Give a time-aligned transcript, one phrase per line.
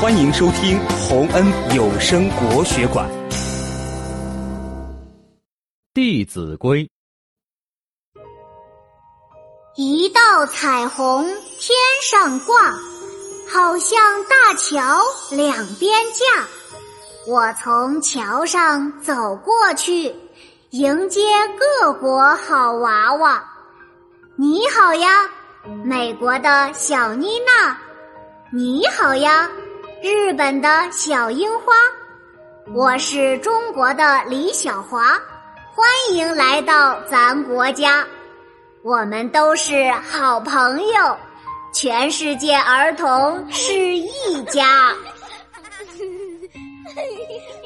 [0.00, 3.06] 欢迎收听洪恩有声国学馆
[5.92, 6.82] 《弟子规》。
[9.76, 12.70] 一道彩虹天上挂，
[13.46, 15.02] 好像大桥
[15.32, 16.46] 两边架。
[17.26, 20.14] 我从桥上走过去，
[20.70, 21.20] 迎接
[21.82, 23.44] 各国好娃娃。
[24.34, 25.28] 你好呀，
[25.84, 27.76] 美国的小妮娜。
[28.50, 29.46] 你好呀。
[30.02, 31.74] 日本的小樱花，
[32.74, 35.12] 我是中国的李小华，
[35.74, 38.06] 欢迎来到咱国家，
[38.82, 41.16] 我们都是好朋友，
[41.74, 44.94] 全世界儿童是一家。
[45.98, 46.06] 嘿
[46.96, 47.59] 嘿